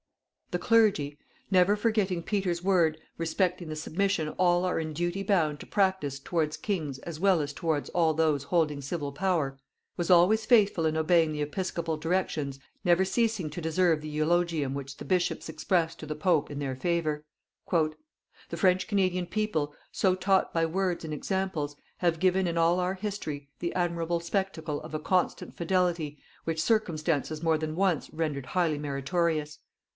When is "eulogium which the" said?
14.09-15.05